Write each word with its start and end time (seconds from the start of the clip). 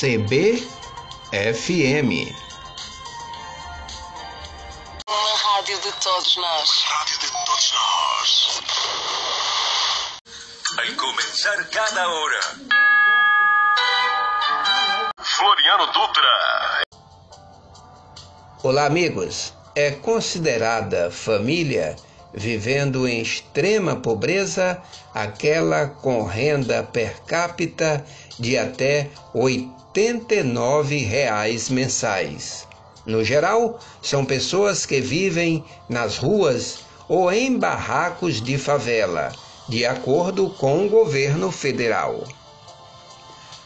CBFM. 0.00 0.62
Uma 5.08 5.36
rádio 5.36 5.76
de 5.80 5.92
todos 6.00 6.36
nós. 6.36 6.70
Rádio 6.84 7.18
de 7.18 7.26
todos 7.26 7.72
nós. 7.72 8.62
Al 10.78 10.94
comenzar 10.94 11.68
cada 11.70 12.08
hora. 12.08 12.40
Floriano 15.20 15.86
Dutra. 15.86 16.84
Olá, 18.62 18.84
amigos. 18.86 19.52
É 19.74 19.90
considerada 19.90 21.10
família 21.10 21.96
vivendo 22.38 23.06
em 23.08 23.20
extrema 23.20 23.96
pobreza 23.96 24.80
aquela 25.12 25.86
com 25.86 26.22
renda 26.22 26.82
per 26.84 27.20
capita 27.26 28.04
de 28.38 28.56
até 28.56 29.10
89 29.34 30.98
reais 30.98 31.68
mensais. 31.68 32.66
No 33.04 33.24
geral, 33.24 33.80
são 34.00 34.24
pessoas 34.24 34.86
que 34.86 35.00
vivem 35.00 35.64
nas 35.88 36.16
ruas 36.16 36.78
ou 37.08 37.32
em 37.32 37.58
barracos 37.58 38.40
de 38.40 38.56
favela, 38.56 39.32
de 39.68 39.84
acordo 39.84 40.50
com 40.50 40.86
o 40.86 40.88
governo 40.88 41.50
federal. 41.50 42.22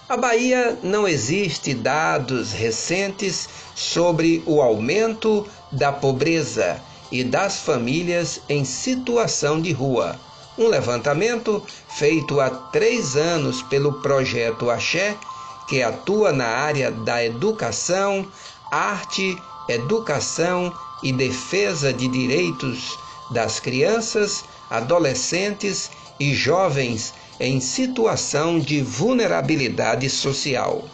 A 0.09 0.17
Bahia 0.17 0.79
não 0.83 1.07
existe 1.07 1.75
dados 1.75 2.53
recentes 2.53 3.49
sobre 3.75 4.43
o 4.47 4.61
aumento 4.61 5.47
da 5.71 5.91
pobreza 5.93 6.81
e 7.13 7.23
das 7.23 7.59
famílias 7.59 8.41
em 8.49 8.65
situação 8.65 9.61
de 9.61 9.71
rua. 9.71 10.19
Um 10.59 10.67
levantamento 10.67 11.63
feito 11.89 12.41
há 12.41 12.49
três 12.51 13.15
anos 13.17 13.63
pelo 13.63 14.01
projeto 14.01 14.71
Axé, 14.71 15.17
que 15.69 15.83
atua 15.83 16.33
na 16.33 16.47
área 16.47 16.91
da 16.91 17.25
educação, 17.25 18.27
arte, 18.71 19.37
educação 19.69 20.73
e 21.03 21.13
defesa 21.13 21.93
de 21.93 22.09
direitos 22.09 22.99
das 23.31 23.61
crianças, 23.61 24.45
adolescentes 24.71 25.91
e 26.19 26.35
jovens 26.35 27.13
em 27.39 27.61
situação 27.61 28.59
de 28.59 28.81
vulnerabilidade 28.83 30.09
social. 30.09 30.85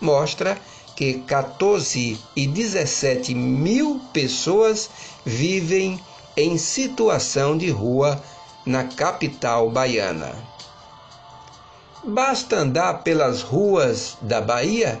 Mostra 0.00 0.56
que 1.00 1.14
14 1.14 2.20
e 2.36 2.46
17 2.46 3.34
mil 3.34 4.02
pessoas 4.12 4.90
vivem 5.24 5.98
em 6.36 6.58
situação 6.58 7.56
de 7.56 7.70
rua 7.70 8.22
na 8.66 8.84
capital 8.84 9.70
baiana. 9.70 10.34
Basta 12.04 12.56
andar 12.56 13.02
pelas 13.02 13.40
ruas 13.40 14.18
da 14.20 14.42
Bahia 14.42 15.00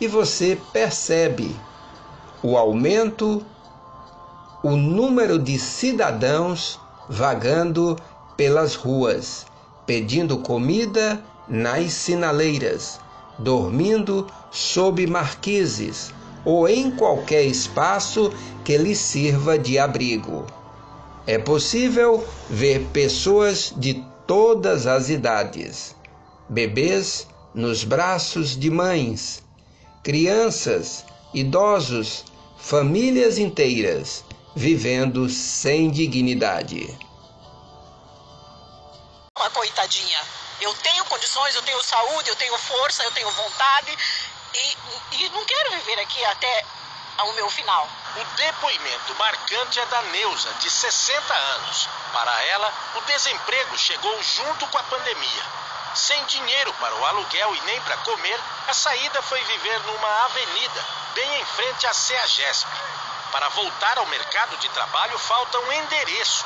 e 0.00 0.08
você 0.08 0.60
percebe 0.72 1.54
o 2.42 2.56
aumento, 2.56 3.46
o 4.64 4.70
número 4.74 5.38
de 5.38 5.60
cidadãos 5.60 6.80
vagando 7.08 7.96
pelas 8.36 8.74
ruas, 8.74 9.46
pedindo 9.86 10.38
comida 10.38 11.22
nas 11.48 11.92
sinaleiras, 11.92 12.98
dormindo 13.38 14.26
sob 14.50 15.06
marquises 15.06 16.12
ou 16.44 16.68
em 16.68 16.90
qualquer 16.90 17.44
espaço 17.44 18.32
que 18.64 18.76
lhe 18.76 18.94
sirva 18.94 19.58
de 19.58 19.78
abrigo. 19.78 20.46
É 21.26 21.38
possível 21.38 22.26
ver 22.48 22.86
pessoas 22.92 23.72
de 23.76 24.04
todas 24.26 24.86
as 24.86 25.08
idades, 25.08 25.96
bebês 26.48 27.26
nos 27.52 27.82
braços 27.82 28.56
de 28.56 28.70
mães, 28.70 29.42
crianças, 30.02 31.04
idosos, 31.34 32.24
famílias 32.56 33.38
inteiras 33.38 34.24
vivendo 34.54 35.28
sem 35.28 35.90
dignidade. 35.90 36.86
Uma 39.38 39.50
coitadinha. 39.50 40.35
Eu 40.60 40.74
tenho 40.74 41.04
condições, 41.04 41.54
eu 41.54 41.62
tenho 41.62 41.82
saúde, 41.82 42.30
eu 42.30 42.36
tenho 42.36 42.56
força, 42.58 43.02
eu 43.02 43.12
tenho 43.12 43.30
vontade 43.30 43.98
e, 44.54 44.76
e 45.12 45.28
não 45.30 45.44
quero 45.44 45.70
viver 45.72 46.00
aqui 46.00 46.24
até 46.24 46.64
o 47.24 47.32
meu 47.32 47.50
final. 47.50 47.88
O 48.16 48.24
depoimento 48.36 49.14
marcante 49.16 49.80
é 49.80 49.86
da 49.86 50.02
Neuza, 50.02 50.52
de 50.54 50.70
60 50.70 51.34
anos. 51.34 51.88
Para 52.12 52.42
ela, 52.44 52.72
o 52.94 53.00
desemprego 53.02 53.76
chegou 53.76 54.22
junto 54.22 54.66
com 54.68 54.78
a 54.78 54.82
pandemia. 54.84 55.42
Sem 55.94 56.24
dinheiro 56.24 56.72
para 56.74 56.94
o 56.94 57.04
aluguel 57.06 57.54
e 57.54 57.60
nem 57.62 57.80
para 57.82 57.96
comer, 57.98 58.40
a 58.68 58.74
saída 58.74 59.22
foi 59.22 59.42
viver 59.44 59.80
numa 59.80 60.24
avenida, 60.24 60.84
bem 61.14 61.40
em 61.40 61.44
frente 61.44 61.86
à 61.86 61.94
CEAGESP. 61.94 62.68
Para 63.32 63.48
voltar 63.50 63.98
ao 63.98 64.06
mercado 64.06 64.56
de 64.58 64.68
trabalho, 64.70 65.18
falta 65.18 65.58
um 65.58 65.72
endereço. 65.72 66.44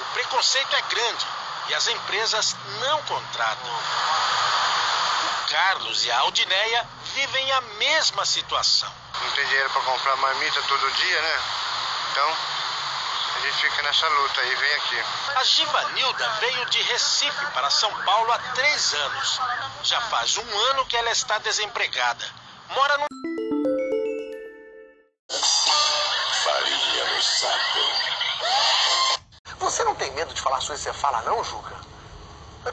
O 0.00 0.04
preconceito 0.14 0.74
é 0.74 0.82
grande 0.82 1.35
e 1.68 1.74
as 1.74 1.86
empresas 1.88 2.56
não 2.80 3.02
contratam. 3.02 3.70
O 5.34 5.48
Carlos 5.48 6.04
e 6.04 6.10
a 6.10 6.18
Aldineia 6.20 6.88
vivem 7.14 7.52
a 7.52 7.60
mesma 7.78 8.24
situação. 8.24 8.92
Não 9.20 9.30
tem 9.32 9.46
dinheiro 9.46 9.70
para 9.70 9.82
comprar 9.82 10.16
marmita 10.16 10.62
todo 10.62 10.92
dia, 10.92 11.20
né? 11.20 11.42
Então, 12.10 12.36
a 13.36 13.40
gente 13.40 13.56
fica 13.58 13.82
nessa 13.82 14.08
luta 14.08 14.40
aí, 14.40 14.54
vem 14.54 14.74
aqui. 14.74 15.04
A 15.34 15.44
Givanilda 15.44 16.28
veio 16.40 16.66
de 16.66 16.82
Recife 16.82 17.46
para 17.52 17.70
São 17.70 17.92
Paulo 18.04 18.32
há 18.32 18.38
três 18.54 18.94
anos. 18.94 19.40
Já 19.82 20.00
faz 20.02 20.36
um 20.36 20.58
ano 20.70 20.86
que 20.86 20.96
ela 20.96 21.10
está 21.10 21.38
desempregada. 21.38 22.24
Mora 22.70 22.98
no. 22.98 23.25
Medo 30.16 30.32
de 30.32 30.40
falar 30.40 30.56
as 30.56 30.66
coisas 30.66 30.84
que 30.84 30.90
você 30.90 30.98
fala, 30.98 31.20
não, 31.22 31.44
Juca? 31.44 31.76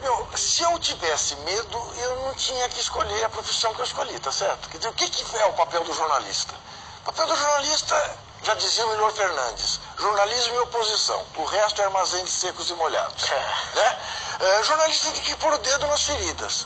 Meu, 0.02 0.28
se 0.36 0.64
eu 0.64 0.80
tivesse 0.80 1.36
medo, 1.36 1.94
eu 1.98 2.16
não 2.22 2.34
tinha 2.34 2.68
que 2.70 2.80
escolher 2.80 3.26
a 3.26 3.30
profissão 3.30 3.74
que 3.76 3.82
eu 3.82 3.86
escolhi, 3.86 4.18
tá 4.20 4.32
certo? 4.32 4.70
Quer 4.70 4.78
dizer, 4.78 4.90
o 4.90 4.94
que, 4.94 5.08
que 5.08 5.38
é 5.38 5.46
o 5.46 5.54
papel 5.54 5.84
do 5.84 5.94
jornalista? 5.94 6.56
O 7.02 7.06
papel 7.06 7.28
do 7.28 7.36
jornalista, 7.36 8.18
já 8.44 8.56
dizia 8.56 8.86
o 8.86 8.90
Milor 8.90 9.12
Fernandes, 9.12 9.80
jornalismo 10.00 10.56
e 10.56 10.60
oposição. 10.60 11.24
O 11.36 11.44
resto 11.44 11.82
é 11.82 11.86
armazém 11.86 12.24
de 12.24 12.32
secos 12.32 12.70
e 12.70 12.74
molhados. 12.74 13.30
É. 13.30 13.56
Né? 13.76 14.00
É, 14.40 14.64
jornalista 14.64 15.12
tem 15.12 15.22
que 15.22 15.36
pôr 15.36 15.54
o 15.54 15.58
dedo 15.60 15.86
nas 15.86 16.02
feridas. 16.02 16.66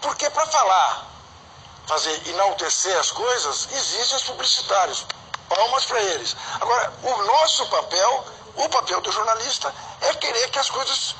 Porque 0.00 0.28
para 0.30 0.46
falar, 0.46 1.06
fazer 1.86 2.28
enaltecer 2.28 2.96
as 2.98 3.10
coisas, 3.10 3.68
existem 3.72 4.16
os 4.16 4.24
publicitários. 4.24 5.06
Palmas 5.48 5.84
para 5.84 6.00
eles. 6.00 6.36
Agora, 6.60 6.92
o 7.02 7.22
nosso 7.24 7.66
papel, 7.66 8.24
o 8.56 8.68
papel 8.68 9.00
do 9.00 9.12
jornalista, 9.12 9.74
é 10.02 10.14
querer 10.14 10.50
que 10.50 10.58
as 10.58 10.70
coisas 10.70 11.14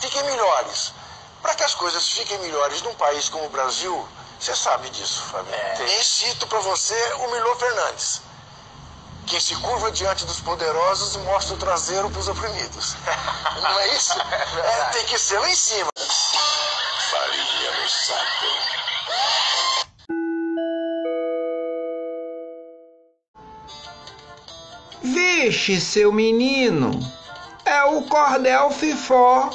fiquem 0.00 0.22
melhores. 0.24 0.92
Para 1.40 1.54
que 1.54 1.64
as 1.64 1.74
coisas 1.74 2.08
fiquem 2.10 2.38
melhores 2.38 2.82
num 2.82 2.94
país 2.94 3.28
como 3.28 3.46
o 3.46 3.50
Brasil, 3.50 4.08
você 4.38 4.54
sabe 4.56 4.90
disso, 4.90 5.22
Fábio. 5.30 5.54
É. 5.54 5.84
E 5.98 6.04
cito 6.04 6.46
para 6.46 6.60
você 6.60 7.12
o 7.14 7.30
Milor 7.30 7.56
Fernandes. 7.56 8.22
Quem 9.26 9.38
se 9.38 9.54
curva 9.56 9.90
diante 9.92 10.24
dos 10.24 10.40
poderosos 10.40 11.16
mostra 11.16 11.54
o 11.54 11.58
traseiro 11.58 12.10
para 12.10 12.20
os 12.20 12.28
oprimidos. 12.28 12.96
Não 13.62 13.78
é 13.78 13.88
isso? 13.94 14.14
É, 14.62 14.84
tem 14.92 15.04
que 15.06 15.18
ser 15.18 15.38
lá 15.38 15.48
em 15.48 15.54
cima. 15.54 15.88
Farinha 17.10 17.70
no 17.80 17.88
saco. 17.88 18.71
Vixe, 25.44 25.80
seu 25.80 26.12
menino, 26.12 27.00
é 27.66 27.82
o 27.82 28.02
cordel 28.02 28.70
fifó. 28.70 29.50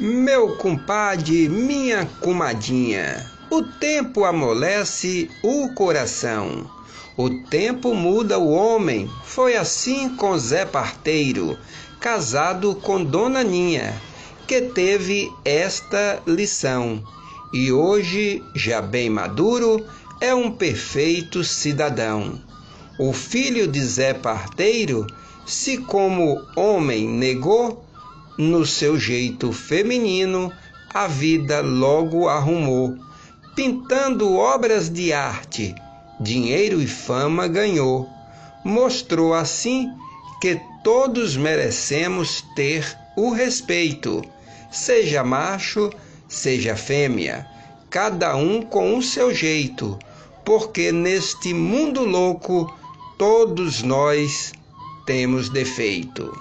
Meu 0.00 0.56
compadre, 0.56 1.48
minha 1.48 2.04
comadinha, 2.20 3.24
o 3.48 3.62
tempo 3.62 4.24
amolece 4.24 5.30
o 5.40 5.72
coração. 5.72 6.68
O 7.16 7.30
tempo 7.44 7.94
muda 7.94 8.36
o 8.36 8.50
homem. 8.50 9.08
Foi 9.24 9.56
assim 9.56 10.16
com 10.16 10.36
Zé 10.36 10.64
Parteiro, 10.64 11.56
casado 12.00 12.74
com 12.74 13.04
Dona 13.04 13.44
Ninha, 13.44 13.94
que 14.48 14.62
teve 14.62 15.32
esta 15.44 16.20
lição. 16.26 17.00
E 17.52 17.70
hoje, 17.70 18.42
já 18.56 18.82
bem 18.82 19.08
maduro, 19.08 19.86
é 20.24 20.34
um 20.34 20.50
perfeito 20.50 21.44
cidadão. 21.44 22.40
O 22.98 23.12
filho 23.12 23.68
de 23.68 23.78
Zé 23.84 24.14
Parteiro, 24.14 25.06
se 25.44 25.76
como 25.76 26.40
homem 26.56 27.06
negou, 27.06 27.84
no 28.38 28.64
seu 28.64 28.98
jeito 28.98 29.52
feminino, 29.52 30.50
a 30.94 31.06
vida 31.06 31.60
logo 31.60 32.26
arrumou, 32.26 32.96
pintando 33.54 34.34
obras 34.34 34.88
de 34.88 35.12
arte, 35.12 35.74
dinheiro 36.18 36.80
e 36.80 36.86
fama 36.86 37.46
ganhou. 37.46 38.08
Mostrou 38.64 39.34
assim 39.34 39.92
que 40.40 40.58
todos 40.82 41.36
merecemos 41.36 42.42
ter 42.56 42.96
o 43.14 43.28
respeito, 43.28 44.24
seja 44.70 45.22
macho, 45.22 45.90
seja 46.26 46.74
fêmea, 46.74 47.46
cada 47.90 48.34
um 48.34 48.62
com 48.62 48.96
o 48.96 49.02
seu 49.02 49.32
jeito, 49.34 49.98
porque 50.44 50.92
neste 50.92 51.54
mundo 51.54 52.04
louco 52.04 52.72
todos 53.16 53.82
nós 53.82 54.52
temos 55.06 55.48
defeito. 55.48 56.32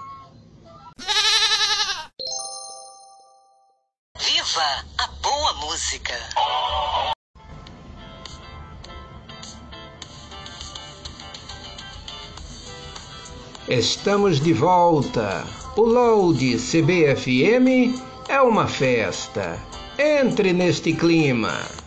Viva 4.19 4.85
a 4.97 5.07
boa 5.21 5.53
música! 5.53 6.13
Estamos 13.69 14.41
de 14.41 14.53
volta. 14.53 15.45
O 15.77 15.81
Load 15.81 16.57
CBFM 16.57 17.99
é 18.27 18.41
uma 18.41 18.67
festa. 18.67 19.57
Entre 19.97 20.51
neste 20.51 20.93
clima. 20.93 21.82